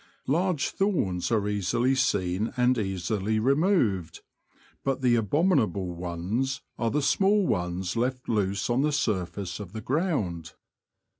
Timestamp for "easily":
1.47-1.93, 2.79-3.37